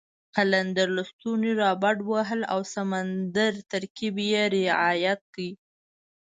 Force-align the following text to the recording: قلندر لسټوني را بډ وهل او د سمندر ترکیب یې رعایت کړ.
قلندر 0.35 0.87
لسټوني 0.97 1.51
را 1.61 1.71
بډ 1.81 1.97
وهل 2.11 2.41
او 2.53 2.59
د 2.65 2.69
سمندر 2.75 3.53
ترکیب 3.71 4.15
یې 4.31 4.43
رعایت 4.55 5.21
کړ. 5.33 5.39